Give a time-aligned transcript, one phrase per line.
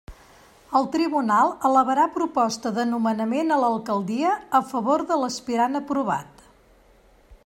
[0.77, 6.45] El tribunal elevarà proposta de nomenament a l'Alcaldia a favor de l'aspirant aprovat.